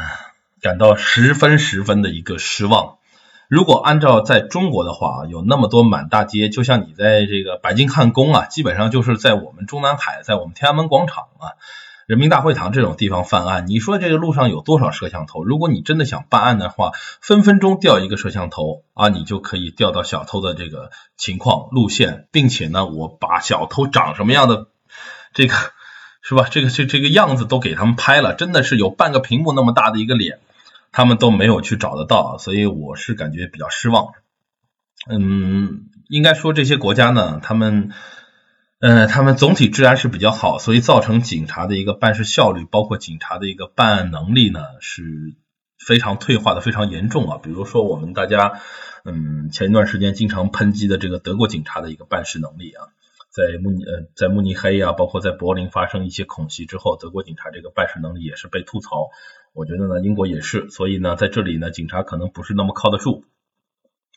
[0.62, 3.00] 感到十分十分的一个失望。
[3.48, 11.56] 如果按照在中国的话啊，有那么多满大街，就像你在这个白金汉宫啊，基本上就是在我们中南海，在我们天安门广场啊，
[12.08, 15.46] 人民大会堂这种地方犯案，你说这个路上有多少摄像头？
[15.46, 24.68] 如果你真的想办案的话，分分钟调一个摄像头啊，你就可以调到小偷的这个情况路线，并且呢，我把小偷长什么样的
[25.34, 25.54] 这个
[26.22, 26.48] 是吧？
[26.52, 30.40] 这个这这个样子都给他们拍了，真的是有半个屏幕那么大的一个脸，
[30.92, 34.14] 他们都没有去找得到，所以我是感觉比较失望。
[35.10, 37.92] 嗯，应该说这些国家呢，他们。
[38.80, 45.34] 呃，他们总体治安是比较好，所以造成警察的一个办事效率，包括警察的一个办案能力呢，是
[45.80, 47.40] 非常退化的，非常严重啊。
[47.42, 48.62] 比如说我们大家，
[49.04, 52.94] 嗯，前一段时间经常抨击的这个德国警察的一个办事能力啊，
[53.32, 59.10] 在慕尼呃在慕尼黑啊，包括在柏林发生一些恐袭之后，德国警察这个办事能力也是被吐槽。
[59.54, 63.26] 我觉得呢，英国也是，所以呢，在这里呢，警察可能不是那么靠得住。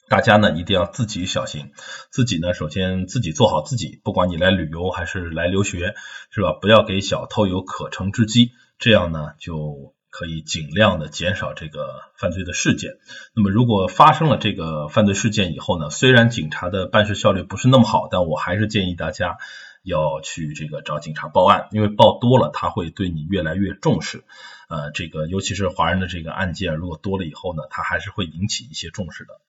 [0.09, 1.71] 大家呢一定要自己小心，
[2.11, 5.95] 自己呢首先自己做好自己，不管你来旅游还是来留学，
[6.31, 6.53] 是吧？
[6.61, 12.95] 不要给小偷有可乘之机，这样呢就可以尽量的减少这个犯罪的事件。
[13.37, 19.39] 那么如果发生了这个犯罪事件以后呢，虽然警察的办事效率不是那么好，但我还是建议大家
[19.85, 24.25] 要去这个找警察报案，因为报多了他会对你越来越重视。
[24.71, 29.41] 呃，这个尤其是华人的这个案件，如果多了以后呢，他还是会引起一些重视的。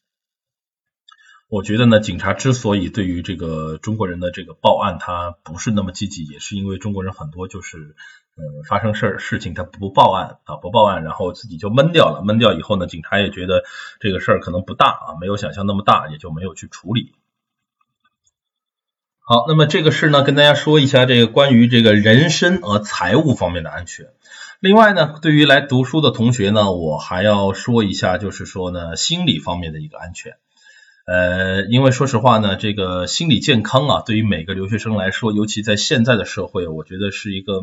[1.47, 7.95] 我觉得呢，警察之所以对于这个中国人的这个报案，他不是那么积极，也是因为中国人很多就是，
[8.35, 13.63] 嗯，发生事儿事情他不报案啊，不报案，然后自己就闷掉了，闷掉以后呢，警察也觉得
[13.99, 17.13] 这个事儿可能不大啊，没有想象那么大，也就没有去处理。
[19.31, 24.07] 好，那么这个事呢，跟大家说一下这个关于这个人身和财务方面的安全。
[24.59, 30.33] 另外呢，对于来读书的同学呢，我还要说一下，就是说呢，心理方面的一个安全。
[31.05, 37.61] 呃，因为说实话呢，这个心理健康啊，对于每个留学生来说，尤其在现在的社会，我觉得是一个，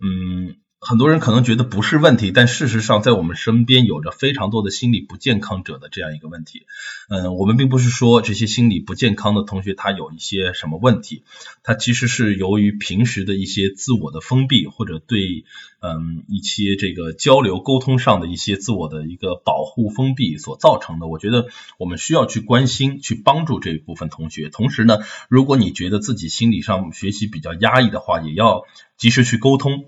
[0.00, 0.56] 嗯。
[0.86, 6.66] 很多人可能觉得不是问题，但事实上，在我们身边有着非常多的心理不健康者的这样一个问题。
[7.08, 11.24] 嗯，我们并不是说这些心理不健康的同学他有一些什么问题，
[11.62, 15.44] 他其实是由于平时的一些自我的封闭，或者对
[15.80, 21.06] 嗯一些这个交流沟通上的一些自我的一个保护封闭所造成的。
[21.06, 24.50] 我觉得我们需要去关心、去帮助这一部分同学。
[24.50, 24.98] 同时呢，
[25.30, 28.64] 如果你觉得自己心理上学习比较压抑的话，也要
[28.98, 29.86] 及时去沟通。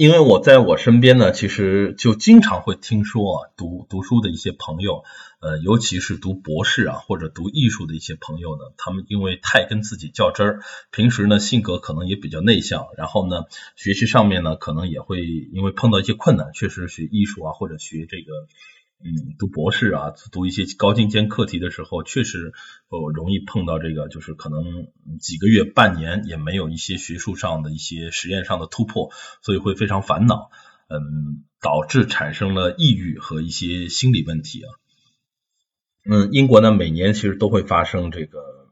[0.00, 5.04] 因为我在我身边呢，其实就经常会听说啊，读读书的一些朋友，
[5.40, 10.60] 呃，尤其是读博士啊或者读艺术的一些朋友呢，他们因为太跟自己较真儿，
[10.90, 13.44] 平时呢性格可能也比较内向，然后呢
[13.76, 18.32] 学习上面呢可能也会因为碰到一些困难，确实学艺术啊或者学这个。
[19.02, 22.52] 嗯，读博士啊，读一些高精尖课题的时候，确实
[22.90, 29.10] 哦容易碰到这个，就是可能几个月、半年也没有一些学术上的一些实验上的突破，
[29.40, 30.50] 所以会非常烦恼，
[30.88, 34.68] 嗯，导致产生了抑郁和一些心理问题啊。
[36.04, 38.68] 嗯，英国呢每年其实都会发生这个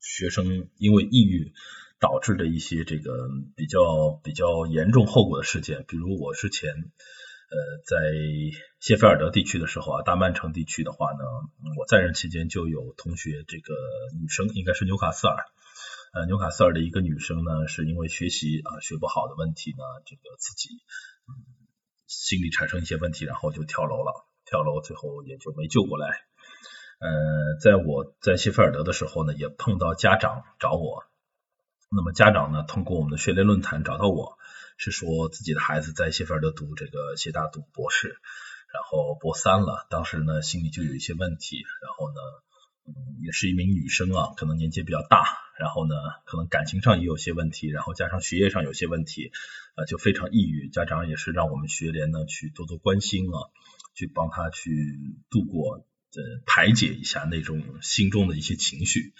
[0.00, 1.52] 学生因为抑郁
[1.98, 6.92] 导致的一些这个比较比较严重后果的事件，比如我之前。
[7.50, 7.96] 呃，在
[8.78, 11.24] 谢菲尔德地区的时候啊，大曼城地区的话呢，
[11.76, 13.74] 我在任期间就有同学，这个
[14.20, 15.44] 女生应该是纽卡斯尔，
[16.14, 20.68] 呃，纽卡斯尔的一个女生呢，是因为学习啊学不好的问题呢，这个自己
[22.06, 26.06] 心理产生一些问题，然后就跳楼了，跳楼最后也就没救过来。
[27.00, 31.02] 呃，在我在谢菲尔德的时候呢，也碰到家长找我，
[31.90, 34.38] 那么家长呢，通过我们的学联论坛找到我。
[34.80, 38.08] 是说自己的孩子在谢菲尔德读这个谢大读博士，
[38.72, 42.20] 然后博三了，当时呢心里就有一些问题，然后呢，
[42.86, 45.26] 嗯，也是一名女生啊，可能年纪比较大，
[45.58, 49.30] 然后呢，可能感情上也有些问题，然后加上学业上有些问题，
[49.74, 50.70] 啊，就非常抑郁。
[50.70, 53.36] 家长也是让我们学联呢去多多关心啊，
[53.94, 54.70] 去帮他去
[55.28, 59.12] 度过，呃，排解一下那种心中的一些情绪。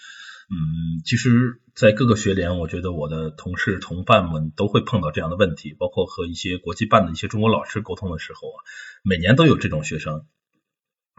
[0.53, 8.59] 嗯，其实，在各个学联，我觉得我的同事同伴们都会碰到这样的问题，包括和一些国际办的一些中国老师沟通的时候啊，
[9.01, 10.25] 每年都有这种学生。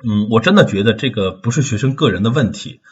[0.05, 2.83] 嗯，我真的觉得这个不是学生个人的问题。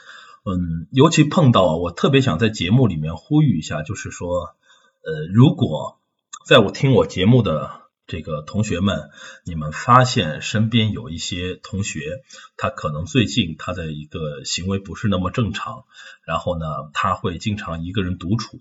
[0.47, 4.57] 嗯，尤其碰到，我特别想在节目里面呼吁一下，就是说，
[5.03, 6.01] 呃，如果
[6.47, 7.90] 在我听我节目的。
[8.11, 9.11] 这个同学们，
[9.45, 12.25] 你们发现身边有一些同学，
[12.57, 15.85] 他可能最近他的一个行为不是那么正常，
[16.25, 18.59] 然后呢，他会经常一个人独处，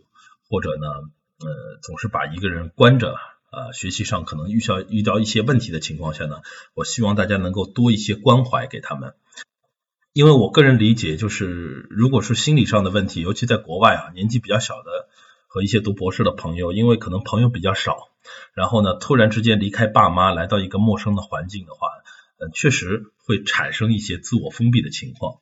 [0.48, 0.88] 或者呢，
[1.40, 3.18] 呃，总是把一个人关着，
[3.52, 6.44] 呃，学习上可能遇到遇到一些问题的情况下呢，
[6.76, 9.16] 我希望大家能够多一些关怀给他们，
[10.14, 15.10] 因为我个人理解，就是如果是心理上的问题，尤其在国外啊，年纪比较小的
[15.48, 18.10] 和一些读博士的朋友，因为可能朋友比较少，
[18.54, 21.88] 然后呢，突然之间离开爸妈，来到一个陌生的环境的话，
[22.40, 25.36] 呃，确实会产生一些自我封闭的情况。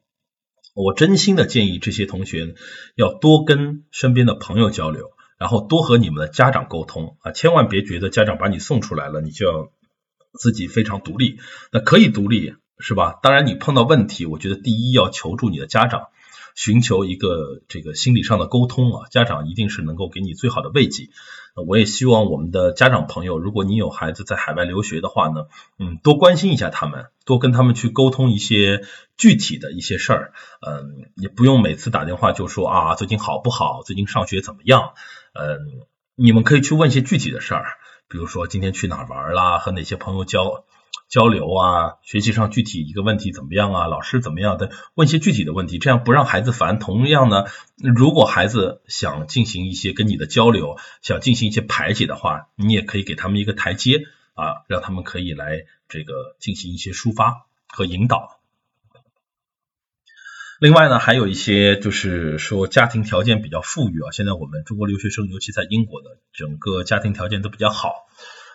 [0.76, 2.56] 我真心的建议这些同学
[2.96, 9.72] 要多跟身边的朋友交流，然后多和你们的家长沟通啊，千万别觉得家长把你送出来了，你就要
[10.40, 11.40] 自己非常独立。
[11.72, 13.18] 那可以独立是吧？
[13.24, 16.10] 当然，你碰到问题，我觉得第一要求助你的家长。
[16.58, 21.10] 寻求一个这个心理上的沟通啊，家长一定是能够给你最好的慰藉。
[21.68, 25.46] 我也希望我们的家长朋友，如果你有孩子在海外留学的话呢，
[25.78, 28.82] 嗯，多关心一下他们，多跟他们去沟通一些
[29.18, 30.34] 具体的一些事儿。
[30.66, 33.84] 嗯，也不用每次打电话就说啊，最近好不好？
[33.86, 34.94] 最近上学怎么样？
[35.34, 35.86] 嗯，
[36.16, 37.66] 你们可以去问一些具体的事儿，
[38.10, 40.64] 比如说今天去哪玩啦，和哪些朋友交。
[41.10, 43.88] 交流啊，学习上具体一个问题怎么样啊？
[43.88, 44.72] 老师怎么样的？
[44.94, 46.80] 问一些具体的问题，这样不让孩子烦。
[46.80, 47.46] 同样呢，
[47.78, 54.04] 如果孩子想进行一些跟你的交流，想进行一些排解的话，你也可以给他们一个台阶
[54.34, 58.42] 啊，让他们可以来这个进行一些抒发和引导。
[60.60, 68.08] 另外呢，还有一些就是说家庭条件比较富裕啊，现在我们中国留学生，尤其在英国的整个家庭条件都比较好。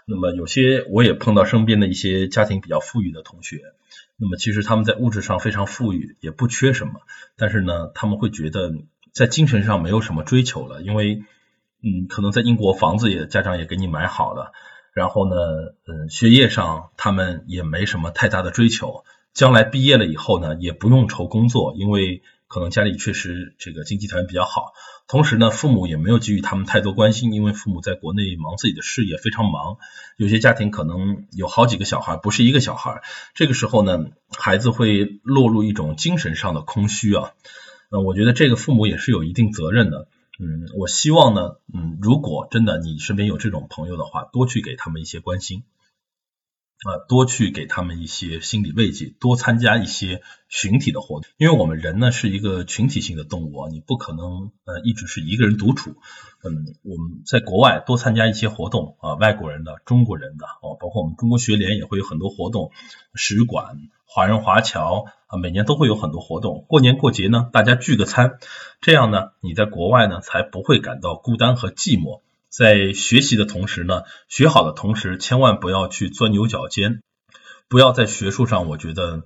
[0.07, 3.61] 那么有些我也碰到身边的一些家庭比较富裕的同学，
[4.17, 7.01] 那么其实他们在物质上非常富裕，也不缺什么，
[7.37, 8.73] 但是呢，他们会觉得
[9.13, 11.23] 在精神上没有什么追求了，因为
[11.83, 14.53] 嗯，可能在英国房子也家长也给你买好了，
[14.93, 15.37] 然后呢，
[15.87, 22.23] 嗯，学业上他们也没什么太大的追求，将来毕业了以后呢，也不用愁工作，因为。
[22.53, 24.75] 可能家里确实这个经济条件比较好，
[25.09, 29.79] 同时呢，父母也没有给予他们太多关心，因为父母在国内忙自己的事业，非常忙。
[30.19, 33.01] 有些家庭可能有好几个小孩，不是一个小孩，
[33.33, 34.05] 这个时候呢，
[34.37, 37.31] 孩子会落入一种精神上的空虚啊。
[37.91, 40.09] 那我觉得这个父母也是有一定责任的。
[40.39, 45.63] 嗯，我希望呢，嗯，如果真的你身边有这种朋友的话，多去给他们一些关心。
[46.85, 55.95] 啊，多去给他们一些心理慰藉，多参加一些群体的活动，因为我们人呢是一个群体性的动物啊，你不可能呃一直是一个人独处。
[56.45, 62.73] 嗯，我们在国外多参加一些活动啊，外国人的、中国人的哦，包括我们中国学联也会有很多活动，
[63.15, 66.65] 使馆、华人华侨啊，每年都会有很多活动。
[66.67, 68.39] 过年过节呢，大家聚个餐，
[68.81, 72.23] 这样呢，你在国外呢才不会感到孤单和寂寞。
[72.53, 77.03] 在学习的同时呢，学好的同时，千万不要去钻牛角尖，
[77.67, 79.23] 不要在学术上，我觉得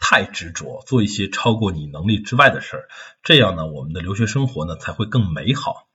[0.00, 2.88] 太执着，做一些超过你能力之外的事儿，
[3.22, 5.86] 这样呢，我们的留学生活呢才会更美好。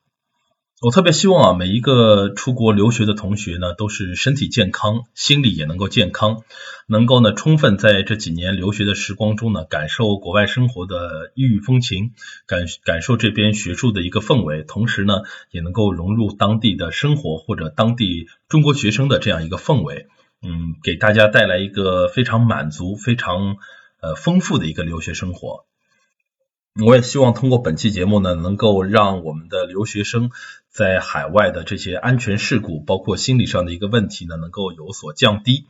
[0.82, 6.44] 我特别希望啊，每一个出国留学的同学呢，都是身体健康，心理也能够健康，
[6.88, 12.14] 能够呢充分在这几年留学的时光中呢，感受国外生活的异域风情，
[12.48, 20.08] 感感受这边学术的一个氛围，同时呢，也能够融入当地的生活或者当地中国学生的这样一个氛围，
[20.42, 23.58] 嗯，给大家带来一个非常满足、非常
[24.00, 25.66] 呃丰富的一个留学生活。
[26.86, 30.30] 我也希望通过本期节目呢，能够让我们的留学生
[30.70, 35.66] 在海外的这些安全事故，包括心理上的一个问题呢，能够有所降低。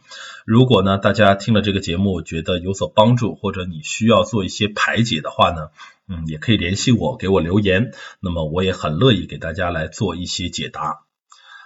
[0.46, 5.70] 如果呢，大家听了这个节目觉得有所帮助，或者你需要做一些排解的话呢，
[6.08, 7.92] 嗯，也可以联系我，给我留言。
[8.20, 11.06] 那么我也很乐意给大家来做一些解答。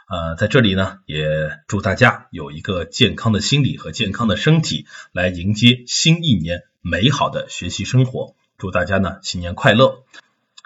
[0.08, 1.26] 呃，在这里呢，也
[1.68, 8.36] 祝大家有一个健康的心理和健康的身体，来迎接新一年美好的学习生活。
[8.60, 10.04] 祝大家呢新年快乐！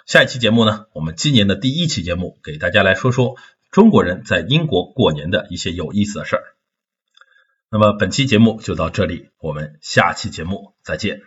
[0.08, 3.36] 下一期节目呢，我们今年的第一期节目，给大家来说说
[3.70, 6.44] 中国人在英国过年的一些有意思的事儿。
[7.70, 11.20] 那么本期节目就到这里，我们下期节目再见。